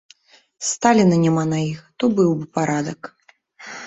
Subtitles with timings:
[0.69, 3.01] Сталіна няма на іх, то быў бы парадак.